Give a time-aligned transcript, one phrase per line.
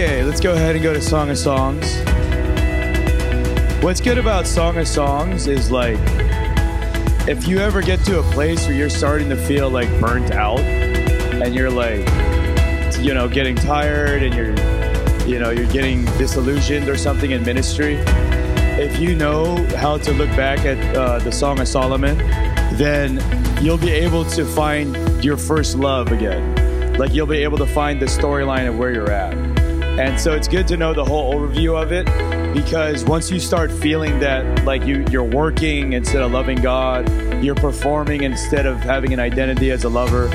[0.00, 1.96] Okay, let's go ahead and go to Song of Songs.
[3.82, 5.98] What's good about Song of Songs is like,
[7.26, 10.60] if you ever get to a place where you're starting to feel like burnt out
[10.60, 12.06] and you're like,
[13.00, 14.54] you know, getting tired and you're,
[15.26, 17.96] you know, you're getting disillusioned or something in ministry,
[18.78, 22.16] if you know how to look back at uh, the Song of Solomon,
[22.74, 23.20] then
[23.60, 26.94] you'll be able to find your first love again.
[26.98, 29.57] Like you'll be able to find the storyline of where you're at.
[29.98, 32.04] And so it's good to know the whole overview of it
[32.54, 37.10] because once you start feeling that like you you're working instead of loving God,
[37.42, 40.28] you're performing instead of having an identity as a lover,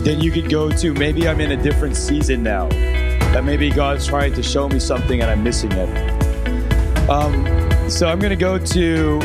[0.00, 2.68] then you could go to maybe I'm in a different season now.
[2.68, 7.10] That maybe God's trying to show me something and I'm missing it.
[7.10, 7.44] Um,
[7.90, 9.18] so I'm gonna go to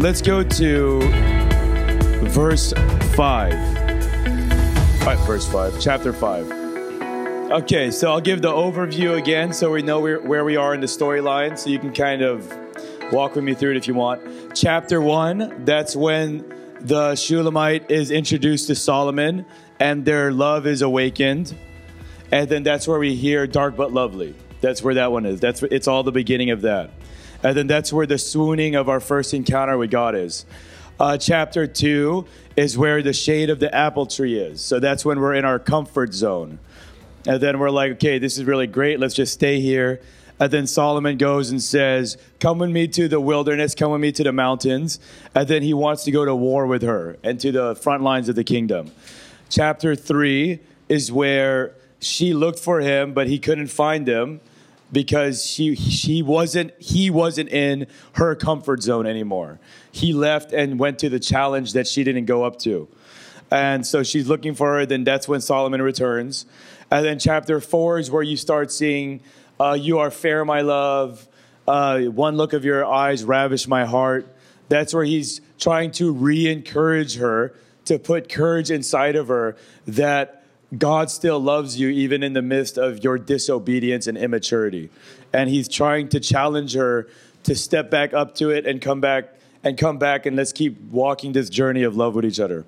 [0.00, 1.00] let's go to
[2.28, 2.74] verse
[3.16, 3.54] five.
[5.00, 6.61] All right, verse five, chapter five.
[7.52, 10.86] Okay, so I'll give the overview again so we know where, we are in the
[10.86, 12.50] storyline, so you can kind of
[13.12, 14.22] walk with me through it if you want.
[14.56, 19.44] Chapter one, that's when the Shulamite is introduced to Solomon
[19.78, 21.54] and their love is awakened.
[22.30, 24.34] And then that's where we hear dark but lovely.
[24.62, 25.38] That's where that one is.
[25.38, 26.88] That's it's all the beginning of that.
[27.42, 30.46] And then that's where the swooning of our first encounter with God is.
[30.98, 32.24] Uh, chapter two
[32.56, 34.62] is where the shade of the apple tree is.
[34.62, 36.58] So that's when we're in our comfort zone.
[37.26, 38.98] And then we're like, okay, this is really great.
[38.98, 40.00] Let's just stay here.
[40.40, 44.10] And then Solomon goes and says, Come with me to the wilderness, come with me
[44.12, 44.98] to the mountains.
[45.34, 48.28] And then he wants to go to war with her and to the front lines
[48.28, 48.90] of the kingdom.
[49.48, 54.40] Chapter three is where she looked for him, but he couldn't find him
[54.90, 59.60] because she she wasn't he wasn't in her comfort zone anymore.
[59.92, 62.88] He left and went to the challenge that she didn't go up to.
[63.50, 66.46] And so she's looking for her, then that's when Solomon returns.
[66.92, 69.22] And then chapter four is where you start seeing,
[69.58, 71.26] uh, You are fair, my love.
[71.66, 74.26] Uh, one look of your eyes ravish my heart.
[74.68, 77.54] That's where he's trying to re encourage her,
[77.86, 80.44] to put courage inside of her that
[80.76, 84.90] God still loves you even in the midst of your disobedience and immaturity.
[85.32, 87.08] And he's trying to challenge her
[87.44, 89.32] to step back up to it and come back
[89.64, 92.66] and come back and let's keep walking this journey of love with each other.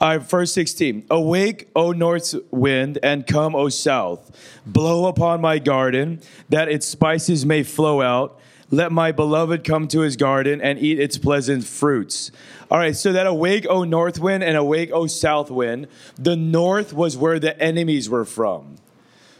[0.00, 1.08] All right, verse 16.
[1.10, 4.34] Awake, O north wind, and come, O south.
[4.64, 8.40] Blow upon my garden, that its spices may flow out.
[8.70, 12.30] Let my beloved come to his garden and eat its pleasant fruits.
[12.70, 15.86] All right, so that awake, O north wind, and awake, O south wind.
[16.16, 18.76] The north was where the enemies were from.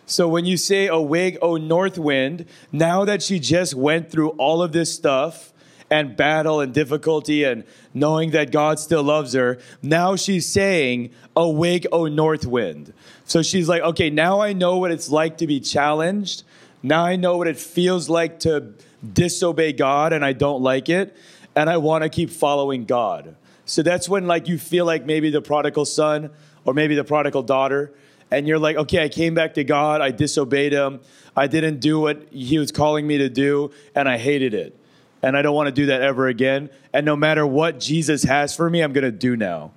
[0.05, 4.63] So when you say awake, O north wind, now that she just went through all
[4.63, 5.50] of this stuff,
[5.91, 11.87] and battle and difficulty and knowing that God still loves her, now she's saying, Awake,
[11.91, 12.93] O north wind.
[13.25, 16.45] So she's like, Okay, now I know what it's like to be challenged.
[16.83, 18.73] Now I know what it feels like to
[19.13, 21.17] disobey God and I don't like it.
[21.57, 23.37] And I want to keep following God.
[23.65, 26.31] So that's when like you feel like maybe the prodigal son
[26.65, 27.93] or maybe the prodigal daughter
[28.31, 31.01] and you're like, okay, I came back to God, I disobeyed him,
[31.37, 34.80] I didn't do what he was calling me to do, and I hated it
[35.23, 36.71] and I don't want to do that ever again.
[36.93, 39.73] And no matter what Jesus has for me, I'm going to do now.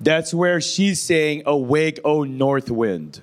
[0.00, 3.20] That's where she's saying, Awake, O north wind.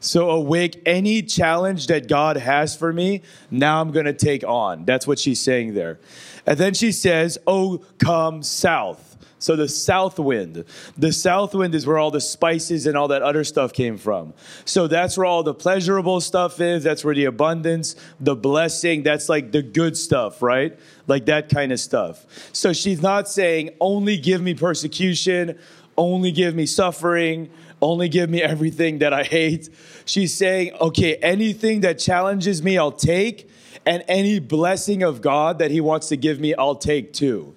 [0.00, 4.84] So, awake any challenge that God has for me, now I'm going to take on.
[4.84, 5.98] That's what she's saying there.
[6.46, 9.13] And then she says, Oh, come south.
[9.44, 10.64] So the south wind.
[10.96, 14.32] The south wind is where all the spices and all that other stuff came from.
[14.64, 16.82] So that's where all the pleasurable stuff is.
[16.82, 20.78] That's where the abundance, the blessing, that's like the good stuff, right?
[21.06, 22.24] Like that kind of stuff.
[22.54, 25.58] So she's not saying, only give me persecution,
[25.98, 27.50] only give me suffering,
[27.82, 29.68] only give me everything that I hate.
[30.06, 33.50] She's saying, okay, anything that challenges me, I'll take.
[33.84, 37.54] And any blessing of God that He wants to give me, I'll take too.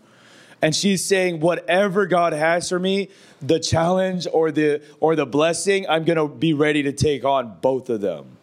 [0.61, 3.09] And she's saying, whatever God has for me,
[3.41, 7.89] the challenge or the or the blessing, I'm gonna be ready to take on both
[7.89, 8.37] of them.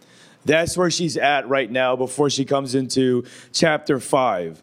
[0.45, 4.63] That's where she's at right now before she comes into chapter five.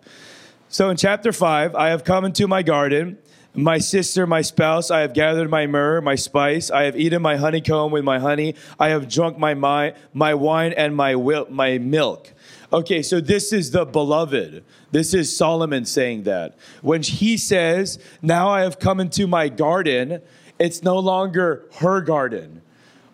[0.70, 3.18] So in chapter five, I have come into my garden.
[3.54, 6.72] My sister, my spouse, I have gathered my myrrh, my spice.
[6.72, 8.56] I have eaten my honeycomb with my honey.
[8.80, 11.16] I have drunk my, my, my wine and my,
[11.50, 12.32] my milk.
[12.74, 14.64] Okay, so this is the beloved.
[14.92, 16.58] This is Solomon saying that.
[16.82, 20.22] When he says, Now I have come into my garden,
[20.58, 22.62] it's no longer her garden,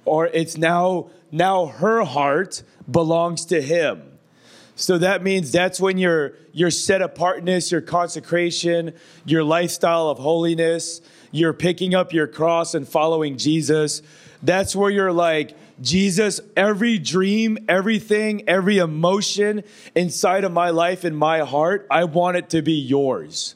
[0.06, 4.20] or it's now, now her heart belongs to him.
[4.76, 8.94] So that means that's when your, your set apartness, your consecration,
[9.26, 11.02] your lifestyle of holiness,
[11.32, 14.04] you're picking up your cross and following Jesus.
[14.44, 19.64] That's where you're like, Jesus, every dream, everything, every emotion
[19.96, 23.56] inside of my life, in my heart, I want it to be yours.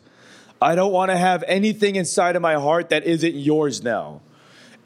[0.62, 4.22] I don't want to have anything inside of my heart that isn't yours now.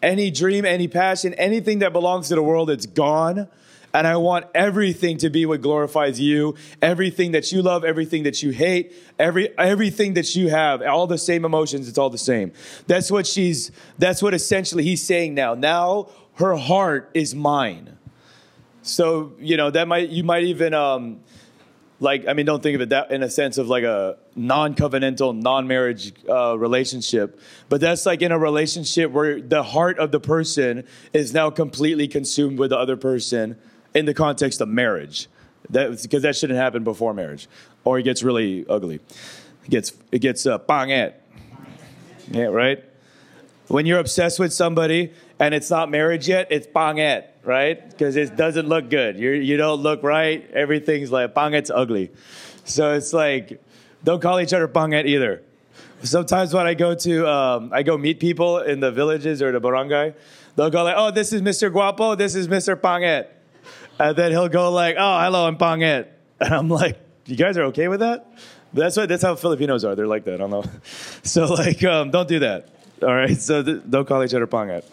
[0.02, 3.50] Any dream, any passion, anything that belongs to the world, it's gone.
[3.94, 6.56] And I want everything to be what glorifies you.
[6.82, 11.18] Everything that you love, everything that you hate, every everything that you have, all the
[11.18, 12.52] same emotions, it's all the same.
[12.88, 15.54] That's what she's that's what essentially he's saying now.
[15.54, 17.98] Now her heart is mine.
[18.82, 21.22] So, you know, that might you might even um
[22.00, 25.36] like I mean, don't think of it that in a sense of like a non-covenantal,
[25.42, 27.40] non-marriage uh, relationship,
[27.70, 32.08] but that's like in a relationship where the heart of the person is now completely
[32.08, 33.58] consumed with the other person
[33.94, 35.28] in the context of marriage.
[35.70, 37.48] That because that shouldn't happen before marriage,
[37.86, 39.00] or it gets really ugly.
[39.64, 41.14] It gets it gets uh, panget.
[42.30, 42.84] Yeah, right.
[43.68, 47.90] When you're obsessed with somebody and it's not marriage yet, it's panget, right?
[47.90, 49.18] Because it doesn't look good.
[49.18, 50.50] You're, you don't look right.
[50.52, 52.12] Everything's like panget's ugly.
[52.64, 53.62] So it's like,
[54.04, 55.42] don't call each other panget either.
[56.04, 59.60] Sometimes when I go to, um, I go meet people in the villages or the
[59.60, 60.14] barangay,
[60.56, 61.72] they'll go like, oh, this is Mr.
[61.72, 62.76] Guapo, this is Mr.
[62.76, 63.28] Panget.
[64.00, 66.08] And then he'll go like, oh, hello, I'm Panget.
[66.40, 68.32] And I'm like, you guys are okay with that?
[68.74, 69.96] That's what, that's how Filipinos are.
[69.96, 70.36] They're like that.
[70.36, 70.64] I don't know.
[71.24, 72.70] So like, um, don't do that.
[73.02, 74.84] All right, so th- don't call each other panget.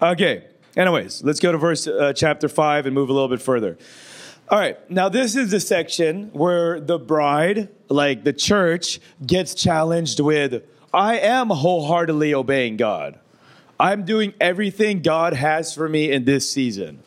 [0.00, 0.44] Okay,
[0.76, 3.78] anyways, let's go to verse uh, chapter 5 and move a little bit further.
[4.50, 10.20] All right, now this is the section where the bride, like the church, gets challenged
[10.20, 10.62] with
[10.92, 13.18] I am wholeheartedly obeying God.
[13.80, 17.02] I'm doing everything God has for me in this season.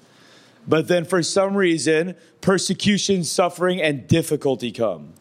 [0.68, 5.14] But then for some reason, persecution, suffering, and difficulty come.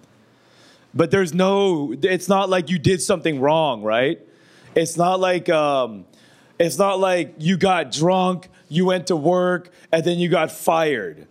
[0.94, 4.20] But there's no, it's not like you did something wrong, right?
[4.74, 6.06] It's not like um,
[6.58, 11.26] it's not like you got drunk, you went to work, and then you got fired.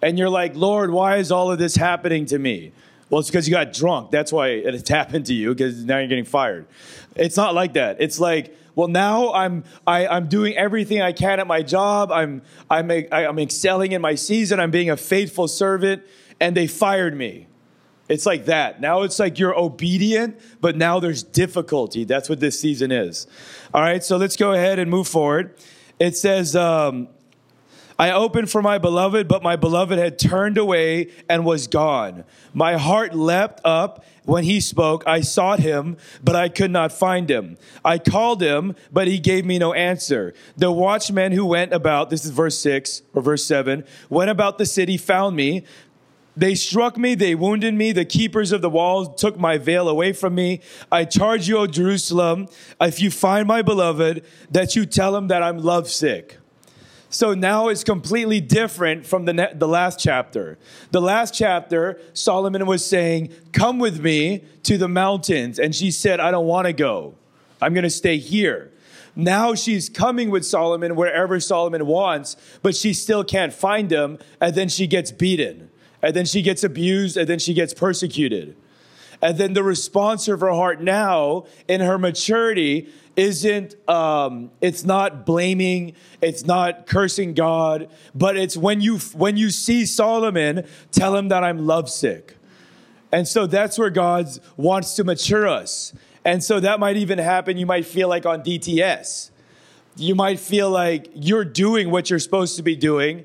[0.00, 2.72] And you're like, Lord, why is all of this happening to me?
[3.08, 4.10] Well, it's because you got drunk.
[4.10, 6.66] That's why it's happened to you, because now you're getting fired.
[7.14, 7.98] It's not like that.
[8.00, 11.62] It's like, well, now I'm I, am i am doing everything I can at my
[11.62, 12.10] job.
[12.10, 12.40] I'm
[12.70, 14.60] I'm I'm excelling in my season.
[14.60, 16.02] I'm being a faithful servant,
[16.40, 17.48] and they fired me.
[18.12, 18.78] It's like that.
[18.78, 22.04] Now it's like you're obedient, but now there's difficulty.
[22.04, 23.26] That's what this season is.
[23.72, 25.54] All right, so let's go ahead and move forward.
[25.98, 27.08] It says, um,
[27.98, 32.24] I opened for my beloved, but my beloved had turned away and was gone.
[32.52, 35.04] My heart leapt up when he spoke.
[35.06, 37.56] I sought him, but I could not find him.
[37.82, 40.34] I called him, but he gave me no answer.
[40.58, 44.66] The watchmen who went about, this is verse 6 or verse 7, went about the
[44.66, 45.64] city, found me,
[46.36, 47.92] they struck me, they wounded me.
[47.92, 50.60] The keepers of the walls took my veil away from me.
[50.90, 52.48] I charge you, O Jerusalem,
[52.80, 56.38] if you find my beloved, that you tell him that I'm lovesick.
[57.10, 60.58] So now it's completely different from the, ne- the last chapter.
[60.92, 65.58] The last chapter, Solomon was saying, Come with me to the mountains.
[65.58, 67.14] And she said, I don't want to go.
[67.60, 68.72] I'm going to stay here.
[69.14, 74.18] Now she's coming with Solomon wherever Solomon wants, but she still can't find him.
[74.40, 75.68] And then she gets beaten
[76.02, 78.56] and then she gets abused, and then she gets persecuted.
[79.22, 85.24] And then the response of her heart now in her maturity isn't, um, it's not
[85.24, 91.28] blaming, it's not cursing God, but it's when you, when you see Solomon, tell him
[91.28, 92.36] that I'm lovesick.
[93.12, 95.92] And so that's where God wants to mature us.
[96.24, 99.30] And so that might even happen, you might feel like on DTS.
[99.96, 103.24] You might feel like you're doing what you're supposed to be doing,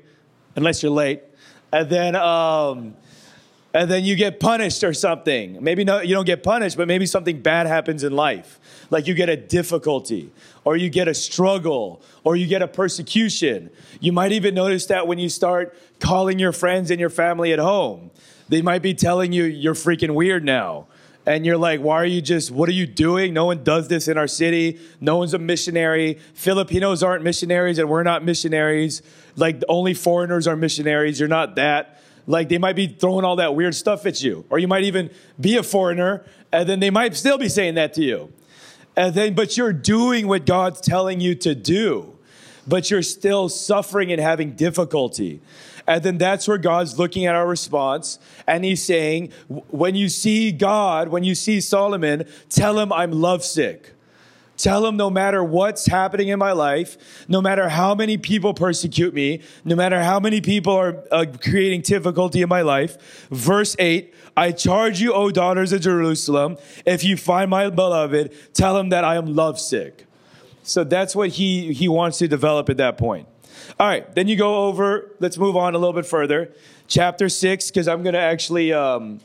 [0.54, 1.22] unless you're late
[1.72, 2.94] and then um,
[3.74, 5.62] and then you get punished or something.
[5.62, 8.58] Maybe you don't get punished, but maybe something bad happens in life.
[8.90, 10.32] Like you get a difficulty,
[10.64, 13.70] or you get a struggle, or you get a persecution.
[14.00, 17.58] You might even notice that when you start calling your friends and your family at
[17.58, 18.10] home.
[18.48, 20.86] They might be telling you you're freaking weird now.
[21.28, 23.34] And you're like, why are you just, what are you doing?
[23.34, 24.80] No one does this in our city.
[24.98, 26.18] No one's a missionary.
[26.32, 29.02] Filipinos aren't missionaries, and we're not missionaries
[29.38, 31.18] like only foreigners are missionaries.
[31.18, 32.00] You're not that.
[32.26, 35.10] Like they might be throwing all that weird stuff at you, or you might even
[35.40, 38.32] be a foreigner, and then they might still be saying that to you.
[38.96, 42.18] And then, but you're doing what God's telling you to do,
[42.66, 45.40] but you're still suffering and having difficulty.
[45.88, 48.18] And then that's where God's looking at our response.
[48.46, 53.94] And he's saying, when you see God, when you see Solomon, tell him I'm lovesick.
[54.58, 59.14] Tell him no matter what's happening in my life, no matter how many people persecute
[59.14, 63.28] me, no matter how many people are uh, creating difficulty in my life.
[63.30, 68.76] Verse 8 I charge you, O daughters of Jerusalem, if you find my beloved, tell
[68.76, 70.04] him that I am lovesick.
[70.64, 73.26] So that's what he, he wants to develop at that point.
[73.78, 76.52] All right, then you go over, let's move on a little bit further.
[76.86, 79.20] Chapter 6, because I'm going to actually, um,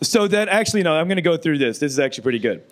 [0.00, 1.78] so then actually, no, I'm going to go through this.
[1.78, 2.62] This is actually pretty good.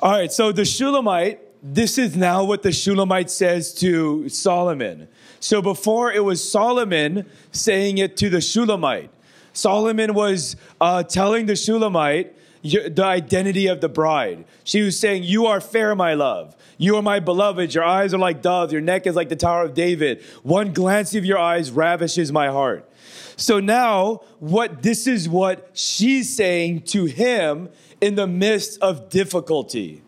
[0.00, 5.08] All right, so the Shulamite, this is now what the Shulamite says to Solomon.
[5.40, 9.10] So before it was Solomon saying it to the Shulamite.
[9.52, 14.44] Solomon was uh, telling the Shulamite the identity of the bride.
[14.64, 16.56] She was saying, You are fair, my love.
[16.78, 17.74] You are my beloved.
[17.74, 18.72] Your eyes are like doves.
[18.72, 20.22] Your neck is like the Tower of David.
[20.42, 22.90] One glance of your eyes ravishes my heart.
[23.36, 27.68] So now, what this is what she's saying to him
[28.00, 30.02] in the midst of difficulty.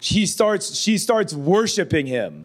[0.00, 2.44] She starts, she starts worshiping him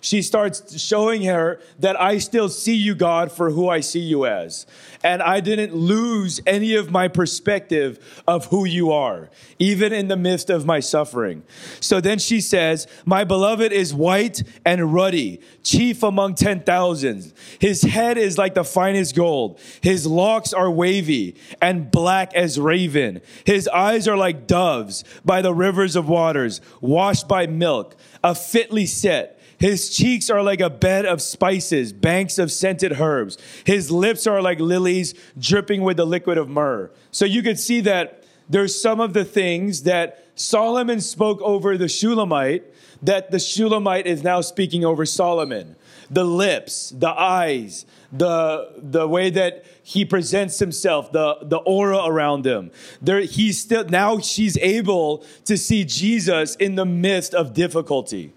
[0.00, 4.26] she starts showing her that I still see you, God, for who I see you
[4.26, 4.66] as.
[5.02, 10.16] And I didn't lose any of my perspective of who you are, even in the
[10.16, 11.42] midst of my suffering.
[11.80, 17.32] So then she says, My beloved is white and ruddy, chief among ten thousands.
[17.58, 19.60] His head is like the finest gold.
[19.80, 23.20] His locks are wavy and black as raven.
[23.44, 28.86] His eyes are like doves by the rivers of waters, washed by milk, a fitly
[28.86, 33.36] set his cheeks are like a bed of spices, banks of scented herbs.
[33.64, 36.90] His lips are like lilies dripping with the liquid of myrrh.
[37.10, 41.88] So you could see that there's some of the things that Solomon spoke over the
[41.88, 42.64] Shulamite
[43.02, 45.76] that the Shulamite is now speaking over Solomon.
[46.10, 52.46] The lips, the eyes, the the way that he presents himself, the the aura around
[52.46, 52.70] him.
[53.02, 58.32] There, he's still now she's able to see Jesus in the midst of difficulty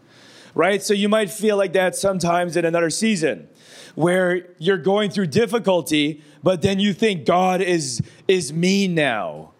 [0.53, 0.81] right?
[0.81, 3.47] So you might feel like that sometimes in another season
[3.95, 9.51] where you're going through difficulty, but then you think God is, is mean now.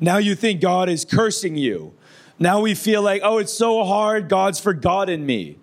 [0.00, 1.94] Now you think God is cursing you.
[2.38, 5.58] Now we feel like, oh, it's so hard, God's forgotten me.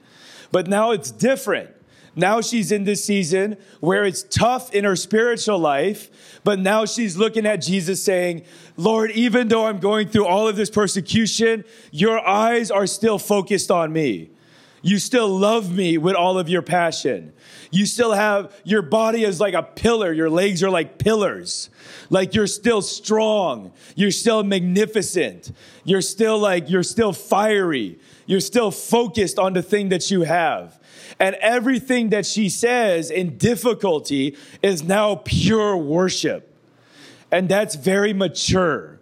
[0.51, 1.69] But now it's different.
[2.15, 7.17] Now she's in this season where it's tough in her spiritual life, but now she's
[7.17, 8.43] looking at Jesus saying,
[8.77, 13.71] Lord, even though I'm going through all of this persecution, your eyes are still focused
[13.71, 14.29] on me.
[14.85, 17.31] You still love me with all of your passion.
[17.71, 20.11] You still have, your body is like a pillar.
[20.11, 21.69] Your legs are like pillars.
[22.09, 23.71] Like you're still strong.
[23.95, 25.53] You're still magnificent.
[25.85, 27.97] You're still like, you're still fiery.
[28.25, 30.77] You're still focused on the thing that you have.
[31.17, 36.53] And everything that she says in difficulty is now pure worship.
[37.31, 38.92] And that's very mature.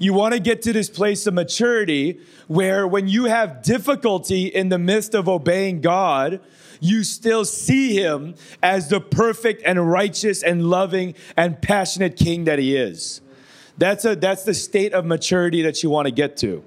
[0.00, 4.70] You want to get to this place of maturity where when you have difficulty in
[4.70, 6.40] the midst of obeying God,
[6.80, 12.58] you still see him as the perfect and righteous and loving and passionate king that
[12.58, 13.20] he is.
[13.80, 16.62] That's a that's the state of maturity that you want to get to.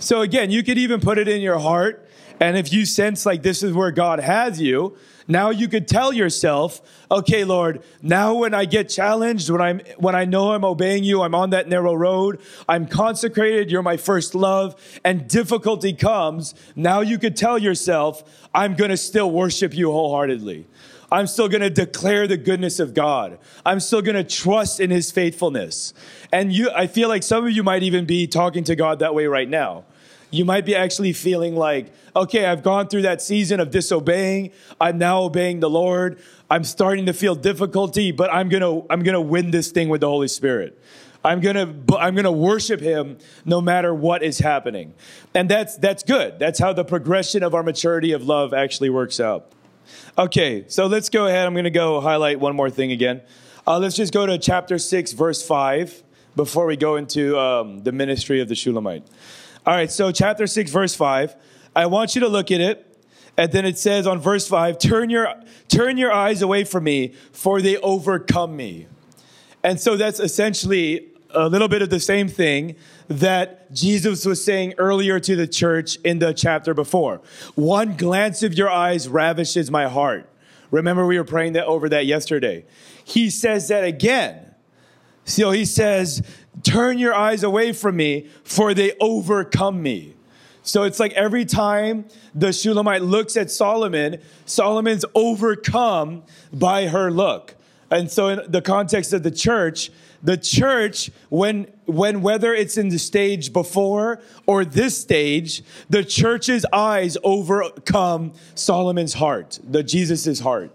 [0.00, 2.06] So again, you could even put it in your heart
[2.40, 4.96] and if you sense like this is where God has you,
[5.28, 6.80] now you could tell yourself,
[7.10, 11.22] okay, Lord, now when I get challenged, when I'm, when I know I'm obeying you,
[11.22, 17.00] I'm on that narrow road, I'm consecrated, you're my first love, and difficulty comes, now
[17.00, 20.66] you could tell yourself, I'm going to still worship you wholeheartedly.
[21.10, 23.38] I'm still going to declare the goodness of God.
[23.64, 25.94] I'm still going to trust in his faithfulness.
[26.32, 29.14] And you, I feel like some of you might even be talking to God that
[29.14, 29.84] way right now
[30.30, 34.52] you might be actually feeling like, okay, I've gone through that season of disobeying.
[34.80, 36.20] I'm now obeying the Lord.
[36.50, 39.88] I'm starting to feel difficulty, but I'm going to I'm going to win this thing
[39.88, 40.80] with the Holy Spirit.
[41.24, 44.94] I'm going to I'm going to worship him no matter what is happening.
[45.34, 46.38] And that's that's good.
[46.38, 49.50] That's how the progression of our maturity of love actually works out.
[50.18, 51.46] Okay, so let's go ahead.
[51.46, 53.22] I'm going to go highlight one more thing again.
[53.66, 56.02] Uh, let's just go to chapter 6, verse 5,
[56.36, 59.06] before we go into um, the ministry of the Shulamite.
[59.66, 61.34] All right, so chapter 6, verse 5.
[61.74, 62.82] I want you to look at it.
[63.36, 65.34] And then it says on verse 5, turn your,
[65.68, 68.86] turn your eyes away from me, for they overcome me.
[69.62, 72.76] And so that's essentially a little bit of the same thing
[73.08, 77.20] that Jesus was saying earlier to the church in the chapter before.
[77.54, 80.28] One glance of your eyes ravishes my heart.
[80.70, 82.64] Remember, we were praying that over that yesterday.
[83.04, 84.54] He says that again.
[85.24, 86.22] So he says,
[86.62, 90.14] Turn your eyes away from me, for they overcome me.
[90.62, 97.54] So it's like every time the Shulamite looks at Solomon, Solomon's overcome by her look.
[97.90, 99.90] And so in the context of the church,
[100.22, 106.66] the church, when, when whether it's in the stage before or this stage, the church's
[106.72, 110.72] eyes overcome Solomon's heart, the Jesus's heart.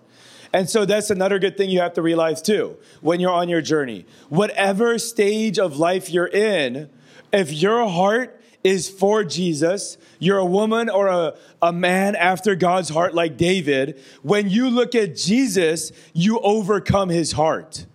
[0.53, 3.61] And so that's another good thing you have to realize too when you're on your
[3.61, 4.05] journey.
[4.29, 6.89] Whatever stage of life you're in,
[7.31, 12.89] if your heart is for Jesus, you're a woman or a, a man after God's
[12.89, 17.85] heart like David, when you look at Jesus, you overcome his heart.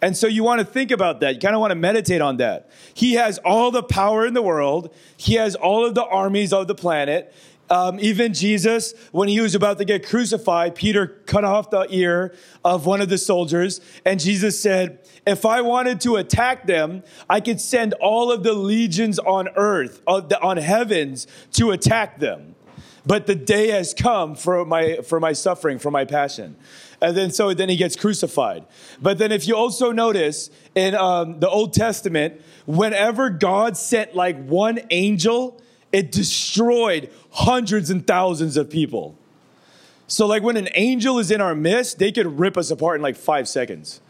[0.00, 1.34] And so you want to think about that.
[1.34, 2.70] You kind of want to meditate on that.
[2.94, 4.94] He has all the power in the world.
[5.16, 7.34] He has all of the armies of the planet.
[7.70, 12.34] Um, even Jesus, when he was about to get crucified, Peter cut off the ear
[12.64, 17.40] of one of the soldiers, and Jesus said, If I wanted to attack them, I
[17.40, 22.54] could send all of the legions on earth, on heavens, to attack them.
[23.04, 26.56] But the day has come for my, for my suffering, for my passion.
[27.00, 28.66] And then so then he gets crucified.
[29.00, 34.42] But then if you also notice in um, the Old Testament, whenever God sent like
[34.44, 35.60] one angel,
[35.92, 39.18] it destroyed hundreds and thousands of people.
[40.06, 43.02] So, like when an angel is in our midst, they could rip us apart in
[43.02, 44.00] like five seconds.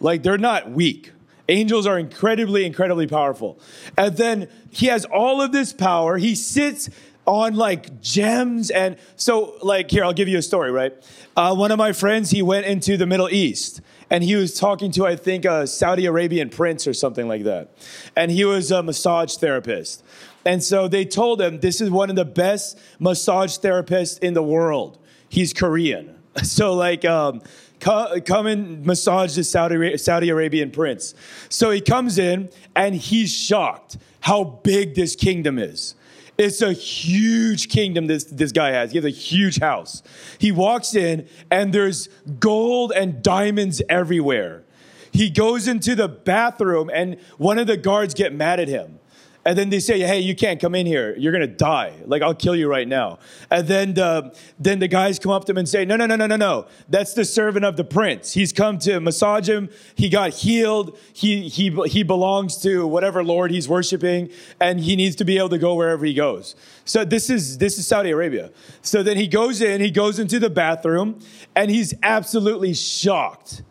[0.00, 1.12] Like they're not weak.
[1.48, 3.58] Angels are incredibly, incredibly powerful.
[3.96, 6.18] And then he has all of this power.
[6.18, 6.90] He sits
[7.24, 8.70] on like gems.
[8.70, 10.92] And so, like, here, I'll give you a story, right?
[11.36, 13.80] Uh, one of my friends, he went into the Middle East
[14.10, 17.70] and he was talking to, I think, a Saudi Arabian prince or something like that.
[18.16, 20.04] And he was a massage therapist.
[20.46, 24.42] And so they told him this is one of the best massage therapists in the
[24.42, 24.98] world.
[25.28, 26.14] He's Korean.
[26.42, 27.40] So, like, um,
[27.80, 31.14] come and massage the Saudi, Saudi Arabian prince.
[31.48, 35.94] So he comes in and he's shocked how big this kingdom is.
[36.36, 38.90] It's a huge kingdom this, this guy has.
[38.90, 40.02] He has a huge house.
[40.38, 44.62] He walks in and there's gold and diamonds everywhere.
[45.10, 48.98] He goes into the bathroom and one of the guards get mad at him
[49.46, 51.14] and then they say, "Hey, you can't come in here.
[51.16, 51.92] You're gonna die.
[52.04, 55.52] Like I'll kill you right now." And then the, then the guys come up to
[55.52, 56.66] him and say, "No, no, no, no, no, no.
[56.88, 58.32] That's the servant of the prince.
[58.32, 59.70] He's come to massage him.
[59.94, 60.98] He got healed.
[61.12, 65.50] He he he belongs to whatever lord he's worshiping, and he needs to be able
[65.50, 68.50] to go wherever he goes." So this is this is Saudi Arabia.
[68.82, 69.80] So then he goes in.
[69.80, 71.20] He goes into the bathroom,
[71.54, 73.62] and he's absolutely shocked.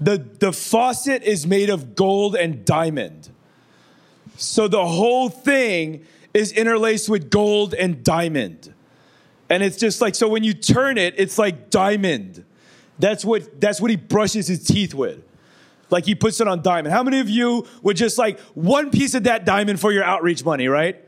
[0.00, 3.30] The the faucet is made of gold and diamond.
[4.38, 8.72] So the whole thing is interlaced with gold and diamond.
[9.50, 12.44] And it's just like, so when you turn it, it's like diamond.
[13.00, 15.24] That's what, that's what he brushes his teeth with.
[15.90, 16.92] Like he puts it on diamond.
[16.92, 20.44] How many of you would just like one piece of that diamond for your outreach
[20.44, 21.02] money, right?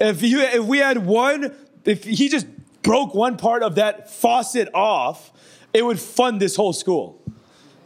[0.00, 2.46] If you, if we had one, if he just
[2.82, 5.32] broke one part of that faucet off,
[5.74, 7.20] it would fund this whole school.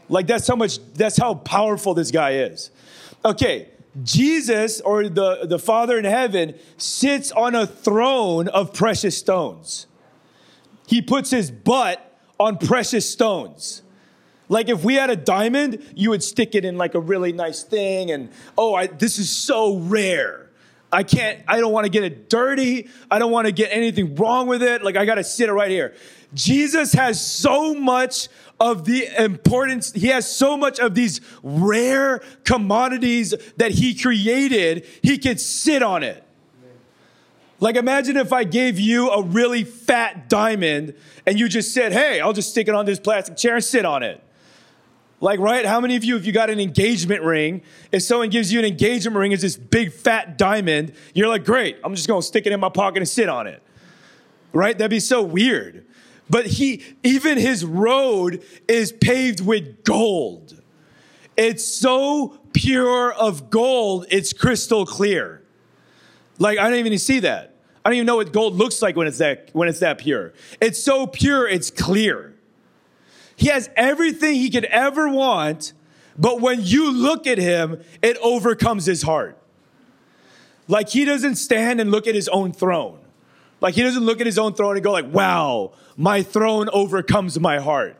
[0.09, 2.71] Like that's how much, that's how powerful this guy is.
[3.25, 3.71] Okay,
[4.03, 9.87] Jesus or the, the Father in heaven sits on a throne of precious stones.
[10.87, 12.05] He puts his butt
[12.39, 13.83] on precious stones.
[14.49, 17.63] Like if we had a diamond, you would stick it in like a really nice
[17.63, 20.48] thing and oh, I, this is so rare.
[20.91, 22.89] I can't, I don't want to get it dirty.
[23.11, 24.83] I don't want to get anything wrong with it.
[24.83, 25.95] Like I got to sit it right here.
[26.35, 28.29] Jesus has so much
[28.61, 35.17] of the importance, he has so much of these rare commodities that he created, he
[35.17, 36.25] could sit on it.
[37.61, 40.95] Like imagine if I gave you a really fat diamond
[41.27, 43.85] and you just said, hey, I'll just stick it on this plastic chair and sit
[43.85, 44.23] on it.
[45.21, 45.67] Like, right?
[45.67, 48.65] How many of you, if you got an engagement ring, if someone gives you an
[48.65, 52.53] engagement ring as this big fat diamond, you're like, great, I'm just gonna stick it
[52.53, 53.63] in my pocket and sit on it.
[54.53, 54.79] Right?
[54.79, 55.85] That'd be so weird.
[56.31, 60.61] But he, even his road is paved with gold.
[61.37, 65.43] It's so pure of gold, it's crystal clear.
[66.39, 67.57] Like, I don't even see that.
[67.85, 70.33] I don't even know what gold looks like when it's that, when it's that pure.
[70.61, 72.38] It's so pure, it's clear.
[73.39, 75.73] He has everything he could ever want,
[76.19, 79.39] but when you look at him, it overcomes his heart.
[80.67, 82.99] Like he doesn't stand and look at his own throne.
[83.61, 87.39] Like he doesn't look at his own throne and go like, wow, my throne overcomes
[87.39, 87.97] my heart.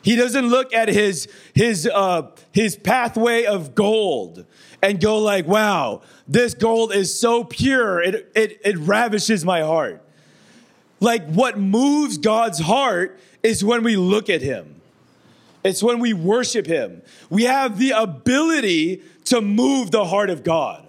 [0.00, 4.46] He doesn't look at his, his, uh, his pathway of gold
[4.80, 8.00] and go like, wow, this gold is so pure.
[8.00, 10.02] It, it, it ravishes my heart.
[10.98, 14.76] Like what moves God's heart is when we look at him.
[15.64, 17.02] It's when we worship him.
[17.30, 20.86] We have the ability to move the heart of God.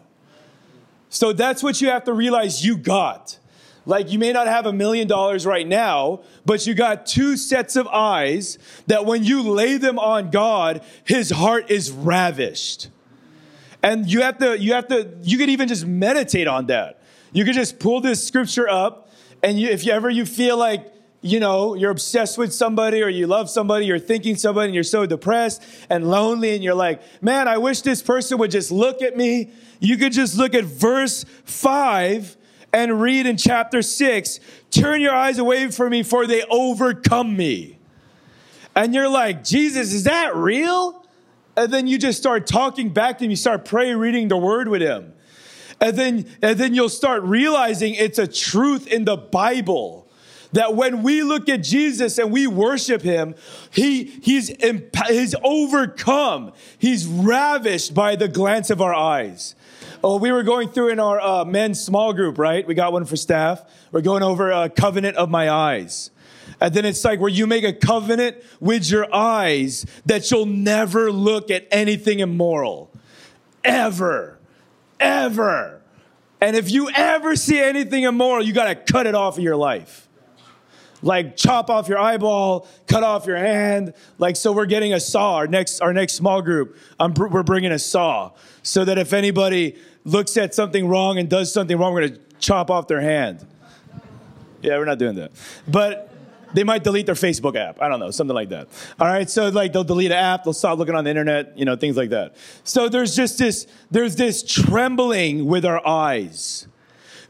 [1.09, 3.39] So that's what you have to realize you got.
[3.85, 7.75] Like you may not have a million dollars right now, but you got two sets
[7.75, 12.89] of eyes that when you lay them on God, his heart is ravished.
[13.81, 17.01] And you have to, you have to, you could even just meditate on that.
[17.31, 19.09] You could just pull this scripture up
[19.41, 23.09] and you, if you ever you feel like you know, you're obsessed with somebody or
[23.09, 27.01] you love somebody, you're thinking somebody and you're so depressed and lonely and you're like,
[27.21, 29.51] man, I wish this person would just look at me.
[29.79, 32.37] You could just look at verse five
[32.71, 34.39] and read in chapter six,
[34.71, 37.77] turn your eyes away from me for they overcome me.
[38.75, 41.05] And you're like, Jesus, is that real?
[41.57, 43.31] And then you just start talking back to him.
[43.31, 45.13] You start praying, reading the word with him.
[45.81, 50.08] And then, and then you'll start realizing it's a truth in the Bible
[50.53, 53.35] that when we look at Jesus and we worship him,
[53.71, 54.51] he, he's,
[55.07, 56.53] he's overcome.
[56.77, 59.55] He's ravished by the glance of our eyes.
[60.03, 62.65] Oh, we were going through in our uh, men's small group, right?
[62.65, 63.63] We got one for staff.
[63.91, 66.09] We're going over a covenant of my eyes.
[66.61, 71.11] And then it's like where you make a covenant with your eyes that you'll never
[71.11, 72.91] look at anything immoral.
[73.63, 74.39] Ever.
[74.99, 75.81] Ever.
[76.41, 79.57] And if you ever see anything immoral, you got to cut it off of your
[79.57, 80.08] life
[81.01, 83.93] like chop off your eyeball, cut off your hand.
[84.17, 85.35] Like, so we're getting a saw.
[85.35, 88.31] Our next, our next small group, I'm, we're bringing a saw
[88.63, 92.19] so that if anybody looks at something wrong and does something wrong, we're going to
[92.39, 93.45] chop off their hand.
[94.61, 95.31] Yeah, we're not doing that.
[95.67, 96.13] But
[96.53, 97.81] they might delete their Facebook app.
[97.81, 98.67] I don't know, something like that.
[98.99, 101.65] All right, so like they'll delete an app, they'll stop looking on the internet, you
[101.65, 102.35] know, things like that.
[102.63, 106.67] So there's just this, there's this trembling with our eyes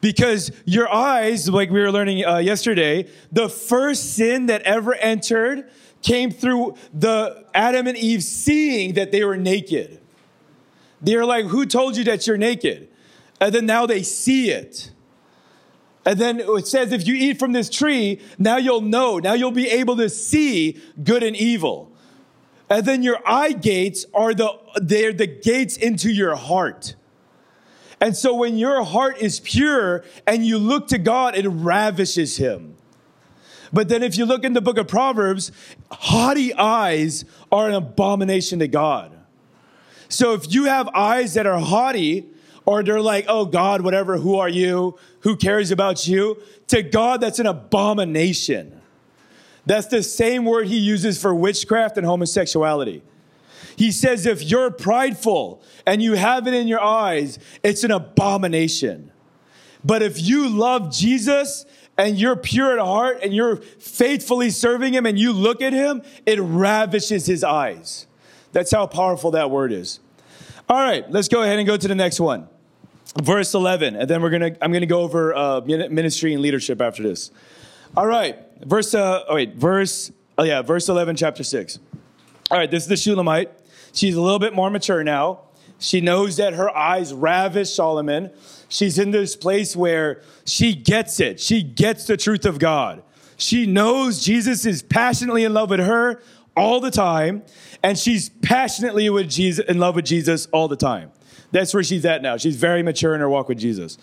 [0.02, 5.70] because your eyes, like we were learning uh, yesterday, the first sin that ever entered
[6.02, 10.00] came through the Adam and Eve seeing that they were naked.
[11.02, 12.90] They're like, Who told you that you're naked?
[13.42, 14.92] And then now they see it.
[16.06, 19.20] And then it says, if you eat from this tree, now you'll know.
[19.20, 21.92] Now you'll be able to see good and evil.
[22.70, 26.96] And then your eye gates are the, they're the gates into your heart.
[28.02, 32.76] And so when your heart is pure and you look to God, it ravishes him.
[33.72, 35.52] But then if you look in the book of Proverbs,
[35.92, 39.12] haughty eyes are an abomination to God.
[40.08, 42.28] So if you have eyes that are haughty,
[42.66, 44.98] or they're like, oh God, whatever, who are you?
[45.22, 46.42] Who cares about you?
[46.68, 48.80] To God, that's an abomination.
[49.66, 53.04] That's the same word he uses for witchcraft and homosexuality.
[53.75, 59.12] He says, if you're prideful and you have it in your eyes, it's an abomination.
[59.84, 61.65] But if you love Jesus
[61.97, 66.01] and you're pure at heart and you're faithfully serving him and you look at him,
[66.25, 68.08] it ravishes his eyes.
[68.51, 69.99] That's how powerful that word is.
[70.67, 72.47] All right, let's go ahead and go to the next one.
[73.21, 77.01] Verse 11, and then we're gonna, I'm gonna go over uh, ministry and leadership after
[77.01, 77.32] this.
[77.97, 81.79] All right, verse, uh, oh wait, verse, oh yeah, verse 11, chapter 6.
[82.51, 83.51] All right, this is the Shulamite.
[83.93, 85.41] She's a little bit more mature now.
[85.80, 88.32] She knows that her eyes ravish Solomon.
[88.67, 91.39] She's in this place where she gets it.
[91.39, 93.02] She gets the truth of God.
[93.38, 96.21] She knows Jesus is passionately in love with her
[96.58, 97.43] all the time,
[97.82, 101.12] and she's passionately with Jesus, in love with Jesus all the time.
[101.52, 102.38] That's where she's at now.
[102.38, 103.98] She's very mature in her walk with Jesus.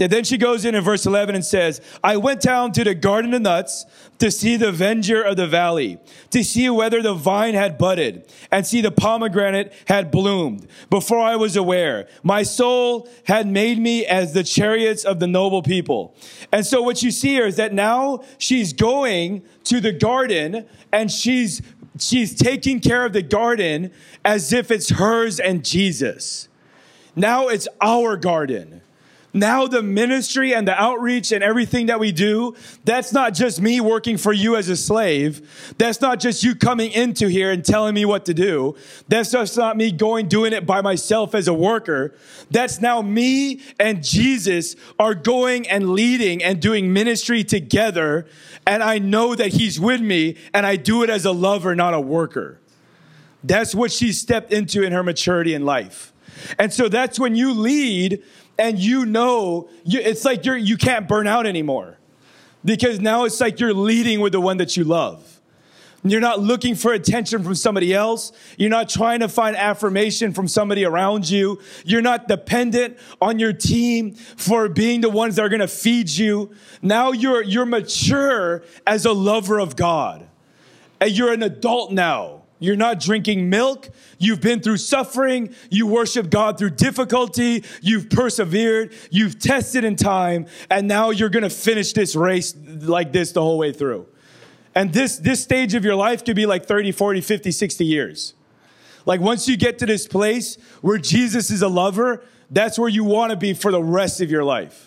[0.00, 2.94] And then she goes in in verse 11 and says, I went down to the
[2.94, 3.84] garden of nuts
[4.18, 5.98] to see the verdure of the valley,
[6.30, 10.66] to see whether the vine had budded, and see the pomegranate had bloomed.
[10.88, 15.62] Before I was aware, my soul had made me as the chariots of the noble
[15.62, 16.14] people.
[16.50, 21.10] And so what you see here is that now she's going to the garden and
[21.10, 21.60] she's
[21.98, 23.90] she's taking care of the garden
[24.24, 26.48] as if it's hers and Jesus.
[27.16, 28.82] Now it's our garden.
[29.36, 33.82] Now the ministry and the outreach and everything that we do, that's not just me
[33.82, 35.74] working for you as a slave.
[35.76, 38.76] That's not just you coming into here and telling me what to do.
[39.08, 42.14] That's just not me going doing it by myself as a worker.
[42.50, 48.26] That's now me and Jesus are going and leading and doing ministry together.
[48.66, 51.92] And I know that he's with me and I do it as a lover, not
[51.92, 52.58] a worker.
[53.44, 56.14] That's what she stepped into in her maturity in life.
[56.58, 58.22] And so that's when you lead
[58.58, 61.98] and you know you, it's like you're you can't burn out anymore
[62.64, 65.36] because now it's like you're leading with the one that you love
[66.10, 68.32] you're not looking for attention from somebody else.
[68.56, 71.60] You're not trying to find affirmation from somebody around you.
[71.84, 76.10] You're not dependent on your team for being the ones that are going to feed
[76.10, 76.54] you.
[76.82, 80.28] Now you're, you're mature as a lover of God.
[81.00, 82.35] And you're an adult now.
[82.58, 83.90] You're not drinking milk.
[84.18, 85.54] You've been through suffering.
[85.70, 87.64] You worship God through difficulty.
[87.82, 88.94] You've persevered.
[89.10, 90.46] You've tested in time.
[90.70, 94.06] And now you're going to finish this race like this the whole way through.
[94.74, 98.34] And this, this stage of your life could be like 30, 40, 50, 60 years.
[99.04, 103.04] Like once you get to this place where Jesus is a lover, that's where you
[103.04, 104.85] want to be for the rest of your life.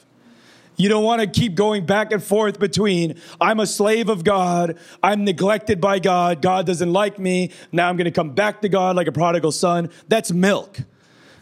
[0.79, 4.77] You don't want to keep going back and forth between, I'm a slave of God,
[5.03, 8.69] I'm neglected by God, God doesn't like me, now I'm going to come back to
[8.69, 9.89] God like a prodigal son.
[10.07, 10.79] That's milk.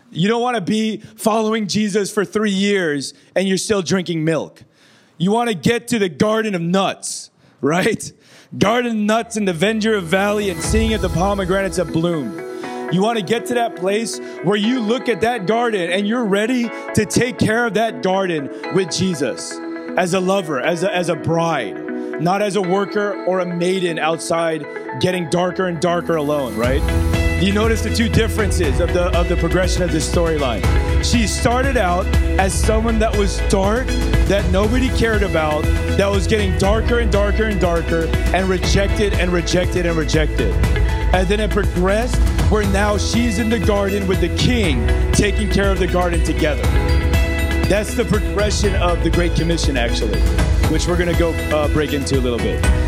[0.10, 4.63] You don't want to be following Jesus for three years and you're still drinking milk.
[5.19, 7.30] You want to get to the garden of nuts,
[7.62, 8.12] right?
[8.58, 12.57] Garden nuts in the Ventura Valley and seeing if the pomegranates have bloomed.
[12.91, 16.23] You want to get to that place where you look at that garden and you're
[16.23, 19.52] ready to take care of that garden with Jesus
[19.97, 24.00] as a lover, as a, as a bride, not as a worker or a maiden
[24.00, 24.65] outside
[25.02, 26.82] getting darker and darker alone, right?
[27.43, 30.63] You notice the two differences of the of the progression of this storyline.
[31.04, 32.06] She started out
[32.39, 33.86] as someone that was dark,
[34.28, 35.63] that nobody cared about,
[35.97, 40.52] that was getting darker and darker and darker, and rejected and rejected and rejected.
[41.13, 42.19] And then it progressed
[42.50, 46.62] where now she's in the garden with the king, taking care of the garden together.
[47.68, 50.20] That's the progression of the Great Commission, actually,
[50.70, 52.87] which we're going to go uh, break into a little bit.